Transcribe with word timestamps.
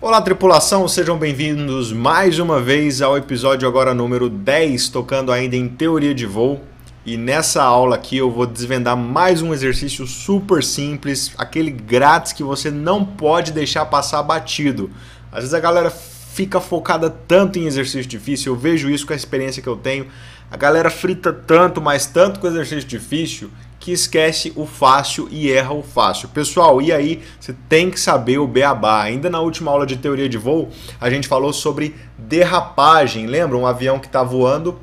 Olá, 0.00 0.22
tripulação, 0.22 0.88
sejam 0.88 1.18
bem-vindos 1.18 1.92
mais 1.92 2.38
uma 2.38 2.60
vez 2.60 3.02
ao 3.02 3.16
episódio 3.16 3.68
agora 3.68 3.92
número 3.92 4.30
10, 4.30 4.88
tocando 4.88 5.30
ainda 5.30 5.56
em 5.56 5.68
teoria 5.68 6.14
de 6.14 6.24
voo. 6.24 6.62
E 7.04 7.16
nessa 7.16 7.62
aula 7.62 7.96
aqui 7.96 8.16
eu 8.16 8.30
vou 8.30 8.46
desvendar 8.46 8.96
mais 8.96 9.42
um 9.42 9.52
exercício 9.52 10.06
super 10.06 10.64
simples, 10.64 11.32
aquele 11.36 11.70
grátis 11.70 12.32
que 12.32 12.42
você 12.42 12.70
não 12.70 13.04
pode 13.04 13.52
deixar 13.52 13.84
passar 13.86 14.22
batido. 14.22 14.90
Às 15.30 15.40
vezes 15.40 15.54
a 15.54 15.60
galera 15.60 15.90
fica 15.90 16.60
focada 16.60 17.10
tanto 17.10 17.58
em 17.58 17.66
exercício 17.66 18.06
difícil, 18.06 18.54
eu 18.54 18.58
vejo 18.58 18.88
isso 18.88 19.06
com 19.06 19.12
a 19.12 19.16
experiência 19.16 19.62
que 19.62 19.68
eu 19.68 19.76
tenho. 19.76 20.06
A 20.50 20.56
galera 20.56 20.90
frita 20.90 21.32
tanto, 21.32 21.80
mas 21.80 22.06
tanto 22.06 22.40
com 22.40 22.46
exercício 22.46 22.88
difícil, 22.88 23.50
que 23.86 23.92
esquece 23.92 24.52
o 24.56 24.66
fácil 24.66 25.28
e 25.30 25.48
erra 25.48 25.72
o 25.72 25.80
fácil. 25.80 26.28
Pessoal, 26.30 26.82
e 26.82 26.92
aí 26.92 27.22
você 27.38 27.54
tem 27.68 27.88
que 27.88 28.00
saber 28.00 28.36
o 28.36 28.44
beabá. 28.48 29.00
Ainda 29.02 29.30
na 29.30 29.38
última 29.38 29.70
aula 29.70 29.86
de 29.86 29.96
teoria 29.96 30.28
de 30.28 30.36
voo, 30.36 30.70
a 31.00 31.08
gente 31.08 31.28
falou 31.28 31.52
sobre 31.52 31.94
derrapagem. 32.18 33.28
Lembra? 33.28 33.56
Um 33.56 33.64
avião 33.64 34.00
que 34.00 34.08
está 34.08 34.24
voando 34.24 34.80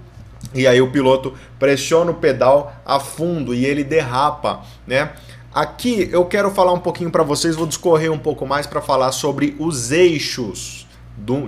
e 0.55 0.65
aí 0.65 0.81
o 0.81 0.89
piloto 0.89 1.33
pressiona 1.59 2.11
o 2.11 2.13
pedal 2.13 2.73
a 2.85 2.97
fundo 2.97 3.53
e 3.53 3.65
ele 3.65 3.83
derrapa, 3.83 4.61
né? 4.87 5.11
Aqui 5.53 6.07
eu 6.09 6.23
quero 6.23 6.49
falar 6.49 6.71
um 6.71 6.79
pouquinho 6.79 7.11
para 7.11 7.23
vocês, 7.23 7.57
vou 7.57 7.67
discorrer 7.67 8.09
um 8.09 8.17
pouco 8.17 8.47
mais 8.47 8.65
para 8.65 8.79
falar 8.79 9.11
sobre 9.11 9.53
os 9.59 9.91
eixos 9.91 10.87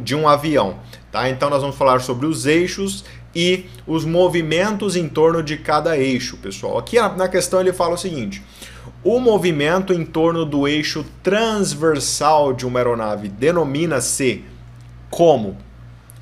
de 0.03 0.13
um 0.13 0.27
avião, 0.27 0.75
tá? 1.09 1.29
Então 1.29 1.49
nós 1.49 1.61
vamos 1.61 1.77
falar 1.77 2.01
sobre 2.01 2.25
os 2.25 2.45
eixos 2.45 3.05
e 3.35 3.65
os 3.85 4.05
movimentos 4.05 4.95
em 4.95 5.09
torno 5.09 5.43
de 5.43 5.57
cada 5.57 5.97
eixo, 5.97 6.37
pessoal. 6.37 6.77
Aqui 6.77 6.97
na 7.17 7.27
questão 7.27 7.59
ele 7.59 7.73
fala 7.73 7.95
o 7.95 7.97
seguinte: 7.97 8.41
o 9.03 9.19
movimento 9.19 9.93
em 9.93 10.05
torno 10.05 10.45
do 10.45 10.67
eixo 10.67 11.05
transversal 11.21 12.53
de 12.53 12.65
uma 12.65 12.79
aeronave 12.79 13.27
denomina-se 13.27 14.43
como? 15.09 15.57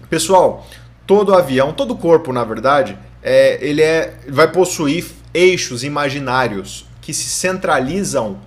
Pessoal, 0.10 0.68
todo 1.06 1.34
avião, 1.34 1.72
todo 1.72 1.96
corpo, 1.96 2.34
na 2.34 2.44
verdade, 2.44 2.98
é, 3.22 3.58
ele 3.62 3.82
é, 3.82 4.18
vai 4.28 4.52
possuir 4.52 5.06
eixos 5.34 5.84
imaginários 5.84 6.86
que 7.02 7.14
se 7.14 7.30
centralizam 7.30 8.38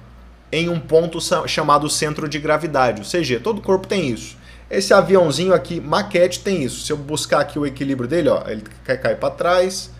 em 0.52 0.68
um 0.68 0.78
ponto 0.78 1.18
chamado 1.48 1.88
centro 1.90 2.28
de 2.28 2.38
gravidade. 2.38 3.00
Ou 3.00 3.04
seja, 3.04 3.40
todo 3.40 3.60
corpo 3.60 3.86
tem 3.86 4.08
isso. 4.10 4.36
Esse 4.70 4.92
aviãozinho 4.92 5.54
aqui, 5.54 5.80
maquete, 5.80 6.40
tem 6.40 6.62
isso. 6.62 6.84
Se 6.84 6.92
eu 6.92 6.96
buscar 6.96 7.40
aqui 7.40 7.58
o 7.58 7.66
equilíbrio 7.66 8.08
dele, 8.08 8.28
ó, 8.28 8.42
ele 8.48 8.64
quer 8.84 8.96
cair 8.96 9.16
para 9.16 9.30
trás. 9.30 9.90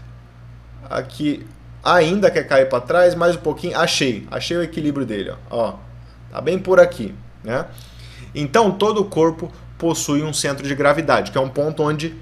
Aqui 0.91 1.47
ainda 1.85 2.31
quer 2.31 2.45
cair 2.45 2.69
para 2.69 2.81
trás, 2.81 3.15
mais 3.15 3.37
um 3.37 3.41
pouquinho. 3.41 3.79
Achei, 3.79 4.27
achei 4.31 4.57
o 4.57 4.63
equilíbrio 4.63 5.07
dele, 5.07 5.31
ó. 5.31 5.37
ó. 5.51 5.75
Tá 6.33 6.41
bem 6.41 6.59
por 6.59 6.81
aqui, 6.81 7.15
né? 7.45 7.67
Então, 8.35 8.73
todo 8.73 9.01
o 9.01 9.05
corpo 9.05 9.53
possui 9.79 10.23
um 10.23 10.33
centro 10.33 10.67
de 10.67 10.75
gravidade, 10.75 11.31
que 11.31 11.39
é 11.39 11.41
um 11.41 11.49
ponto 11.49 11.83
onde 11.83 12.15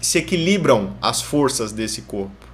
se 0.00 0.18
equilibram 0.18 0.94
as 1.02 1.20
forças 1.20 1.72
desse 1.72 2.02
corpo. 2.02 2.46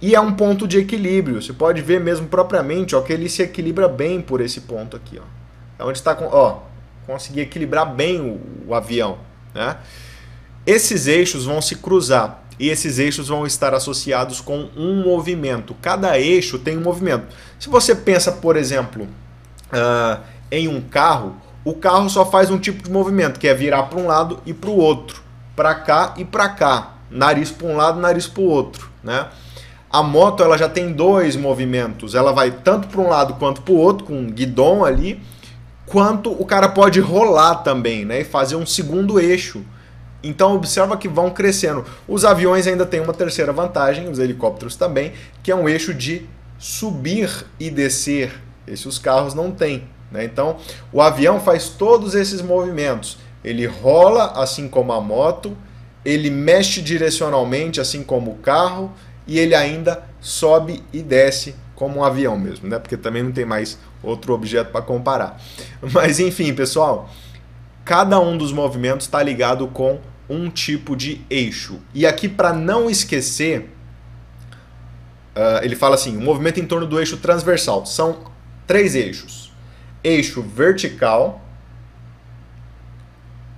E 0.00 0.14
é 0.14 0.20
um 0.20 0.32
ponto 0.32 0.68
de 0.68 0.78
equilíbrio. 0.78 1.42
Você 1.42 1.52
pode 1.52 1.82
ver 1.82 2.00
mesmo 2.00 2.28
propriamente, 2.28 2.94
ó, 2.94 3.00
que 3.00 3.12
ele 3.12 3.28
se 3.28 3.42
equilibra 3.42 3.88
bem 3.88 4.20
por 4.20 4.40
esse 4.40 4.60
ponto 4.60 4.96
aqui, 4.96 5.18
ó. 5.18 5.82
É 5.82 5.84
onde 5.84 5.98
está 5.98 6.14
com, 6.14 6.26
ó, 6.26 6.60
conseguir 7.06 7.40
equilibrar 7.40 7.94
bem 7.94 8.20
o, 8.20 8.40
o 8.68 8.74
avião. 8.74 9.18
Né? 9.54 9.76
Esses 10.66 11.06
eixos 11.06 11.44
vão 11.44 11.62
se 11.62 11.76
cruzar 11.76 12.42
e 12.58 12.68
esses 12.68 12.98
eixos 12.98 13.28
vão 13.28 13.46
estar 13.46 13.74
associados 13.74 14.40
com 14.40 14.68
um 14.76 15.02
movimento. 15.02 15.74
Cada 15.80 16.18
eixo 16.18 16.58
tem 16.58 16.76
um 16.76 16.82
movimento. 16.82 17.26
Se 17.58 17.68
você 17.68 17.94
pensa, 17.94 18.32
por 18.32 18.56
exemplo, 18.56 19.04
uh, 19.04 20.20
em 20.50 20.66
um 20.66 20.80
carro, 20.80 21.36
o 21.64 21.74
carro 21.74 22.08
só 22.08 22.24
faz 22.24 22.50
um 22.50 22.58
tipo 22.58 22.82
de 22.82 22.90
movimento, 22.90 23.38
que 23.38 23.48
é 23.48 23.54
virar 23.54 23.84
para 23.84 23.98
um 23.98 24.06
lado 24.06 24.40
e 24.46 24.54
para 24.54 24.70
o 24.70 24.76
outro, 24.76 25.22
para 25.54 25.74
cá 25.74 26.14
e 26.16 26.24
para 26.24 26.48
cá, 26.48 26.94
nariz 27.10 27.50
para 27.50 27.66
um 27.66 27.76
lado, 27.76 28.00
nariz 28.00 28.26
para 28.26 28.42
o 28.42 28.46
outro, 28.46 28.90
né? 29.02 29.26
A 29.90 30.02
moto 30.02 30.42
ela 30.42 30.58
já 30.58 30.68
tem 30.68 30.92
dois 30.92 31.36
movimentos, 31.36 32.14
ela 32.14 32.32
vai 32.32 32.50
tanto 32.50 32.88
para 32.88 33.00
um 33.00 33.08
lado 33.08 33.34
quanto 33.34 33.62
para 33.62 33.72
o 33.72 33.76
outro, 33.76 34.06
com 34.06 34.18
um 34.18 34.26
guidão 34.26 34.84
ali, 34.84 35.20
quanto 35.86 36.30
o 36.30 36.44
cara 36.44 36.68
pode 36.68 37.00
rolar 37.00 37.56
também, 37.56 38.04
né? 38.04 38.20
E 38.20 38.24
fazer 38.24 38.56
um 38.56 38.66
segundo 38.66 39.20
eixo. 39.20 39.64
Então 40.22 40.54
observa 40.54 40.96
que 40.96 41.08
vão 41.08 41.30
crescendo. 41.30 41.84
Os 42.08 42.24
aviões 42.24 42.66
ainda 42.66 42.84
têm 42.84 43.00
uma 43.00 43.14
terceira 43.14 43.52
vantagem, 43.52 44.08
os 44.08 44.18
helicópteros 44.18 44.74
também, 44.74 45.12
que 45.42 45.50
é 45.50 45.54
um 45.54 45.68
eixo 45.68 45.94
de 45.94 46.26
subir 46.58 47.46
e 47.60 47.70
descer. 47.70 48.32
Esse 48.66 48.88
os 48.88 48.98
carros 48.98 49.34
não 49.34 49.52
têm. 49.52 49.84
Né? 50.10 50.24
Então 50.24 50.56
o 50.92 51.00
avião 51.00 51.40
faz 51.40 51.68
todos 51.68 52.14
esses 52.14 52.42
movimentos. 52.42 53.18
Ele 53.44 53.66
rola 53.66 54.32
assim 54.40 54.66
como 54.66 54.92
a 54.92 55.00
moto, 55.00 55.56
ele 56.04 56.30
mexe 56.30 56.80
direcionalmente 56.82 57.80
assim 57.80 58.02
como 58.02 58.32
o 58.32 58.36
carro 58.36 58.92
e 59.26 59.38
ele 59.38 59.54
ainda 59.54 60.02
sobe 60.20 60.82
e 60.92 61.02
desce 61.02 61.54
como 61.76 62.00
um 62.00 62.04
avião 62.04 62.36
mesmo, 62.36 62.68
né? 62.68 62.78
Porque 62.78 62.96
também 62.96 63.22
não 63.22 63.30
tem 63.30 63.44
mais 63.44 63.78
outro 64.02 64.32
objeto 64.32 64.72
para 64.72 64.82
comparar. 64.82 65.40
Mas 65.92 66.18
enfim, 66.18 66.52
pessoal, 66.52 67.08
cada 67.84 68.18
um 68.18 68.36
dos 68.36 68.50
movimentos 68.50 69.06
está 69.06 69.22
ligado 69.22 69.68
com 69.68 70.00
um 70.28 70.50
tipo 70.50 70.96
de 70.96 71.20
eixo. 71.30 71.78
E 71.94 72.04
aqui, 72.04 72.28
para 72.28 72.52
não 72.52 72.90
esquecer, 72.90 73.70
uh, 75.36 75.62
ele 75.62 75.76
fala 75.76 75.94
assim: 75.94 76.16
o 76.16 76.20
movimento 76.20 76.58
em 76.58 76.66
torno 76.66 76.86
do 76.86 76.98
eixo 76.98 77.18
transversal 77.18 77.84
são 77.84 78.24
três 78.66 78.94
eixos: 78.94 79.52
eixo 80.02 80.42
vertical, 80.42 81.44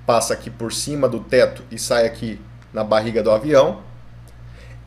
passa 0.04 0.34
aqui 0.34 0.50
por 0.50 0.72
cima 0.72 1.08
do 1.08 1.20
teto 1.20 1.62
e 1.70 1.78
sai 1.78 2.04
aqui 2.04 2.40
na 2.72 2.82
barriga 2.82 3.22
do 3.22 3.30
avião 3.30 3.87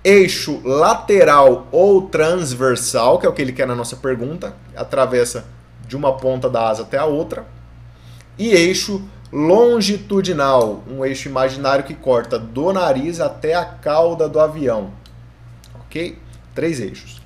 eixo 0.03 0.61
lateral 0.63 1.67
ou 1.71 2.03
transversal, 2.03 3.19
que 3.19 3.25
é 3.25 3.29
o 3.29 3.33
que 3.33 3.41
ele 3.41 3.53
quer 3.53 3.67
na 3.67 3.75
nossa 3.75 3.95
pergunta, 3.95 4.55
atravessa 4.75 5.45
de 5.87 5.95
uma 5.95 6.17
ponta 6.17 6.49
da 6.49 6.69
asa 6.69 6.83
até 6.83 6.97
a 6.97 7.05
outra, 7.05 7.45
e 8.37 8.49
eixo 8.49 9.03
longitudinal, 9.31 10.83
um 10.89 11.05
eixo 11.05 11.29
imaginário 11.29 11.83
que 11.83 11.93
corta 11.93 12.37
do 12.37 12.73
nariz 12.73 13.19
até 13.19 13.53
a 13.53 13.63
cauda 13.63 14.27
do 14.27 14.39
avião. 14.39 14.91
Ok? 15.85 16.17
Três 16.53 16.79
eixos. 16.79 17.21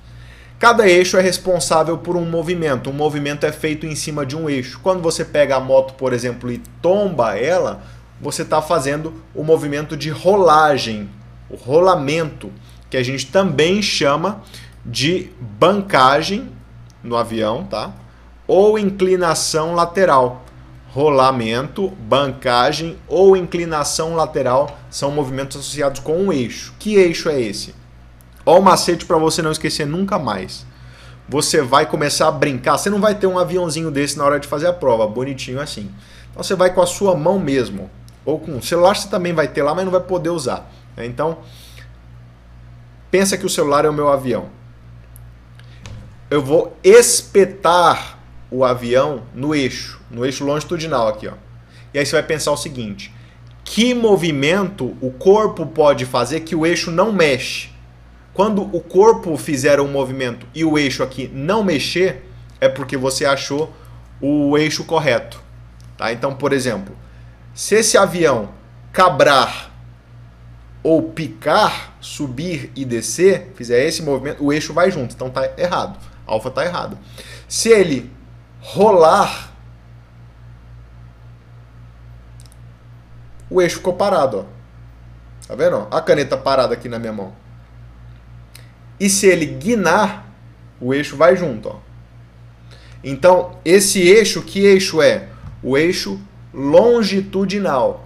Cada 0.58 0.88
eixo 0.88 1.18
é 1.18 1.20
responsável 1.20 1.98
por 1.98 2.16
um 2.16 2.24
movimento. 2.24 2.88
Um 2.88 2.92
movimento 2.92 3.44
é 3.44 3.52
feito 3.52 3.86
em 3.86 3.94
cima 3.94 4.24
de 4.24 4.36
um 4.36 4.48
eixo. 4.48 4.80
Quando 4.82 5.02
você 5.02 5.24
pega 5.24 5.56
a 5.56 5.60
moto, 5.60 5.94
por 5.94 6.12
exemplo, 6.12 6.50
e 6.50 6.62
tomba 6.80 7.36
ela, 7.36 7.82
você 8.20 8.42
está 8.42 8.62
fazendo 8.62 9.22
o 9.34 9.44
movimento 9.44 9.96
de 9.96 10.08
rolagem, 10.08 11.10
o 11.48 11.56
rolamento 11.56 12.50
que 12.90 12.96
a 12.96 13.02
gente 13.02 13.26
também 13.26 13.82
chama 13.82 14.42
de 14.84 15.30
bancagem 15.40 16.48
no 17.02 17.16
avião, 17.16 17.64
tá? 17.64 17.92
Ou 18.46 18.78
inclinação 18.78 19.74
lateral. 19.74 20.44
Rolamento, 20.88 21.88
bancagem 21.88 22.96
ou 23.06 23.36
inclinação 23.36 24.14
lateral 24.14 24.78
são 24.88 25.10
movimentos 25.10 25.58
associados 25.58 26.00
com 26.00 26.16
um 26.16 26.32
eixo. 26.32 26.74
Que 26.78 26.94
eixo 26.94 27.28
é 27.28 27.40
esse? 27.40 27.74
Ó 28.46 28.58
o 28.58 28.62
macete 28.62 29.04
para 29.04 29.18
você 29.18 29.42
não 29.42 29.50
esquecer 29.52 29.86
nunca 29.86 30.18
mais. 30.18 30.64
Você 31.28 31.60
vai 31.60 31.86
começar 31.86 32.28
a 32.28 32.32
brincar, 32.32 32.78
você 32.78 32.88
não 32.88 33.00
vai 33.00 33.16
ter 33.16 33.26
um 33.26 33.38
aviãozinho 33.38 33.90
desse 33.90 34.16
na 34.16 34.24
hora 34.24 34.38
de 34.38 34.46
fazer 34.46 34.68
a 34.68 34.72
prova, 34.72 35.06
bonitinho 35.08 35.60
assim. 35.60 35.90
Então 36.30 36.42
você 36.42 36.54
vai 36.54 36.72
com 36.72 36.80
a 36.80 36.86
sua 36.86 37.16
mão 37.16 37.38
mesmo, 37.38 37.90
ou 38.24 38.38
com 38.38 38.56
o 38.56 38.62
celular 38.62 38.94
você 38.94 39.08
também 39.08 39.32
vai 39.32 39.48
ter 39.48 39.64
lá, 39.64 39.74
mas 39.74 39.84
não 39.84 39.90
vai 39.90 40.00
poder 40.00 40.30
usar. 40.30 40.70
Então, 41.04 41.38
Pensa 43.10 43.38
que 43.38 43.46
o 43.46 43.48
celular 43.48 43.84
é 43.84 43.88
o 43.88 43.94
meu 43.94 44.08
avião. 44.08 44.50
Eu 46.28 46.42
vou 46.42 46.76
espetar 46.82 48.18
o 48.50 48.64
avião 48.64 49.22
no 49.34 49.54
eixo, 49.54 50.00
no 50.10 50.24
eixo 50.24 50.44
longitudinal 50.44 51.08
aqui, 51.08 51.28
ó. 51.28 51.32
E 51.94 51.98
aí 51.98 52.04
você 52.04 52.12
vai 52.12 52.22
pensar 52.22 52.50
o 52.50 52.56
seguinte: 52.56 53.14
que 53.64 53.94
movimento 53.94 54.96
o 55.00 55.10
corpo 55.10 55.64
pode 55.64 56.04
fazer 56.04 56.40
que 56.40 56.54
o 56.54 56.66
eixo 56.66 56.90
não 56.90 57.12
mexe? 57.12 57.70
Quando 58.34 58.62
o 58.62 58.80
corpo 58.80 59.34
fizer 59.38 59.80
um 59.80 59.88
movimento 59.88 60.46
e 60.54 60.62
o 60.62 60.76
eixo 60.76 61.02
aqui 61.02 61.30
não 61.32 61.64
mexer, 61.64 62.28
é 62.60 62.68
porque 62.68 62.96
você 62.96 63.24
achou 63.24 63.72
o 64.20 64.58
eixo 64.58 64.84
correto. 64.84 65.40
Tá? 65.96 66.12
Então, 66.12 66.34
por 66.34 66.52
exemplo, 66.52 66.94
se 67.54 67.76
esse 67.76 67.96
avião 67.96 68.50
cabrar 68.92 69.70
ou 70.86 71.02
picar, 71.02 71.96
subir 72.00 72.70
e 72.76 72.84
descer, 72.84 73.50
fizer 73.56 73.84
esse 73.84 74.04
movimento, 74.04 74.44
o 74.44 74.52
eixo 74.52 74.72
vai 74.72 74.88
junto. 74.88 75.16
Então 75.16 75.28
tá 75.28 75.50
errado. 75.58 75.98
Alfa 76.24 76.48
tá 76.48 76.64
errado. 76.64 76.96
Se 77.48 77.70
ele 77.70 78.08
rolar, 78.60 79.50
o 83.50 83.60
eixo 83.60 83.78
ficou 83.78 83.94
parado, 83.94 84.38
ó. 84.38 85.48
Tá 85.48 85.56
vendo? 85.56 85.88
A 85.90 86.00
caneta 86.00 86.36
parada 86.36 86.74
aqui 86.74 86.88
na 86.88 87.00
minha 87.00 87.12
mão. 87.12 87.32
E 89.00 89.10
se 89.10 89.26
ele 89.26 89.44
guinar, 89.44 90.24
o 90.80 90.94
eixo 90.94 91.16
vai 91.16 91.34
junto, 91.36 91.68
ó. 91.68 91.80
Então, 93.02 93.58
esse 93.64 94.02
eixo, 94.02 94.40
que 94.40 94.60
eixo 94.60 95.02
é? 95.02 95.30
O 95.64 95.76
eixo 95.76 96.20
longitudinal. 96.54 98.05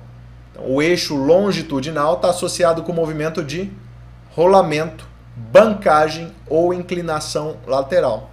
Então, 0.51 0.71
o 0.71 0.83
eixo 0.83 1.15
longitudinal 1.15 2.15
está 2.15 2.31
associado 2.31 2.83
com 2.83 2.93
o 2.93 2.95
movimento 2.95 3.43
de 3.43 3.71
rolamento, 4.31 5.07
bancagem 5.37 6.33
ou 6.47 6.75
inclinação 6.75 7.57
lateral. 7.67 8.31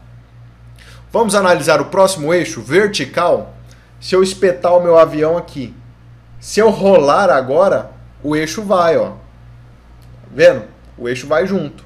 Vamos 1.12 1.36
analisar 1.36 1.80
o 1.80 1.86
próximo 1.86 2.34
eixo, 2.34 2.62
vertical. 2.62 3.54
Se 4.00 4.14
eu 4.14 4.22
espetar 4.22 4.76
o 4.76 4.82
meu 4.82 4.98
avião 4.98 5.38
aqui, 5.38 5.74
se 6.40 6.60
eu 6.60 6.70
rolar 6.70 7.30
agora, 7.30 7.92
o 8.24 8.36
eixo 8.36 8.62
vai, 8.62 8.98
ó. 8.98 9.14
Vendo? 10.32 10.66
O 10.98 11.08
eixo 11.08 11.26
vai 11.26 11.48
junto. 11.48 11.86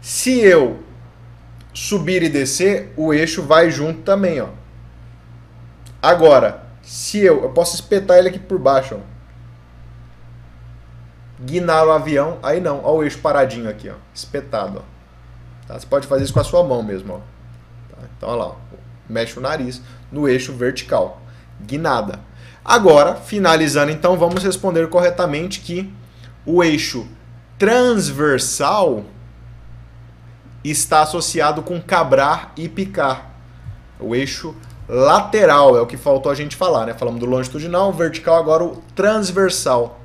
Se 0.00 0.40
eu 0.40 0.82
subir 1.72 2.22
e 2.22 2.28
descer, 2.28 2.92
o 2.96 3.14
eixo 3.14 3.42
vai 3.42 3.70
junto 3.70 4.02
também, 4.02 4.40
ó. 4.40 4.48
Agora, 6.02 6.64
se 6.82 7.20
eu, 7.20 7.42
eu 7.42 7.50
posso 7.50 7.74
espetar 7.74 8.18
ele 8.18 8.28
aqui 8.28 8.38
por 8.38 8.58
baixo, 8.58 8.96
ó. 8.96 9.13
Guinar 11.40 11.86
o 11.86 11.90
avião, 11.90 12.38
aí 12.42 12.60
não, 12.60 12.80
ó 12.84 12.94
o 12.94 13.02
eixo 13.02 13.18
paradinho 13.18 13.68
aqui, 13.68 13.88
ó, 13.88 13.94
espetado, 14.14 14.78
ó. 14.78 14.94
Tá? 15.66 15.78
Você 15.78 15.86
pode 15.86 16.06
fazer 16.06 16.24
isso 16.24 16.32
com 16.32 16.40
a 16.40 16.44
sua 16.44 16.62
mão 16.62 16.82
mesmo, 16.82 17.14
ó. 17.14 17.18
Tá? 17.94 18.02
Então, 18.16 18.28
olha 18.28 18.38
lá, 18.38 18.46
ó. 18.46 18.54
mexe 19.08 19.38
o 19.38 19.42
nariz 19.42 19.82
no 20.12 20.28
eixo 20.28 20.52
vertical, 20.52 21.20
guinada. 21.60 22.20
Agora, 22.64 23.16
finalizando, 23.16 23.90
então, 23.90 24.16
vamos 24.16 24.42
responder 24.42 24.88
corretamente 24.88 25.60
que 25.60 25.92
o 26.46 26.62
eixo 26.62 27.06
transversal 27.58 29.04
está 30.62 31.02
associado 31.02 31.62
com 31.62 31.80
cabrar 31.80 32.52
e 32.56 32.68
picar. 32.68 33.30
O 34.00 34.14
eixo 34.14 34.54
lateral 34.88 35.76
é 35.76 35.80
o 35.80 35.86
que 35.86 35.96
faltou 35.96 36.30
a 36.30 36.34
gente 36.34 36.56
falar, 36.56 36.86
né? 36.86 36.94
Falamos 36.94 37.20
do 37.20 37.26
longitudinal, 37.26 37.92
vertical, 37.92 38.36
agora 38.36 38.64
o 38.64 38.82
transversal. 38.94 40.00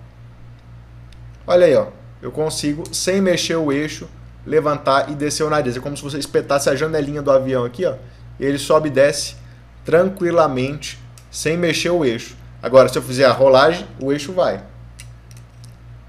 Olha 1.50 1.66
aí, 1.66 1.76
ó. 1.76 1.88
Eu 2.22 2.32
consigo, 2.32 2.84
sem 2.94 3.20
mexer 3.20 3.56
o 3.56 3.72
eixo, 3.72 4.08
levantar 4.46 5.10
e 5.10 5.16
descer 5.16 5.44
o 5.44 5.50
nariz. 5.50 5.76
É 5.76 5.80
como 5.80 5.98
se 5.98 6.04
você 6.04 6.20
espetasse 6.20 6.70
a 6.70 6.76
janelinha 6.76 7.24
do 7.24 7.32
avião 7.32 7.66
aqui, 7.66 7.88
ó. 7.88 7.96
Ele 8.40 8.60
sobe 8.60 8.90
e 8.90 8.92
desce 8.92 9.36
tranquilamente, 9.84 11.00
sem 11.32 11.58
mexer 11.58 11.90
o 11.90 12.06
eixo. 12.06 12.38
Agora, 12.62 12.88
se 12.88 13.00
eu 13.00 13.02
fizer 13.02 13.26
a 13.26 13.32
rolagem, 13.32 13.88
o 14.00 14.12
eixo 14.12 14.32
vai. 14.32 14.62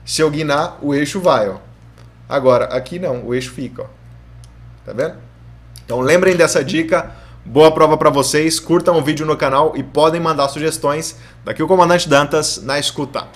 Se 0.04 0.20
eu 0.20 0.30
guinar, 0.30 0.76
o 0.82 0.94
eixo 0.94 1.18
vai, 1.20 1.48
ó. 1.48 1.56
Agora, 2.28 2.66
aqui 2.66 2.98
não, 2.98 3.24
o 3.24 3.34
eixo 3.34 3.52
fica, 3.52 3.84
ó. 3.84 3.86
Tá 4.84 4.92
vendo? 4.92 5.14
Então 5.86 6.00
lembrem 6.00 6.36
dessa 6.36 6.62
dica. 6.62 7.12
Boa 7.46 7.72
prova 7.72 7.96
para 7.96 8.10
vocês. 8.10 8.60
Curtam 8.60 8.98
o 8.98 9.02
vídeo 9.02 9.24
no 9.24 9.38
canal 9.38 9.72
e 9.74 9.82
podem 9.82 10.20
mandar 10.20 10.48
sugestões. 10.48 11.16
Daqui 11.46 11.62
o 11.62 11.66
comandante 11.66 12.06
Dantas 12.06 12.62
na 12.62 12.78
escuta. 12.78 13.26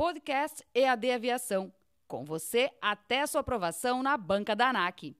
Podcast 0.00 0.64
EAD 0.74 1.10
Aviação. 1.10 1.70
Com 2.08 2.24
você 2.24 2.70
até 2.80 3.26
sua 3.26 3.42
aprovação 3.42 4.02
na 4.02 4.16
banca 4.16 4.56
da 4.56 4.70
ANAC. 4.70 5.14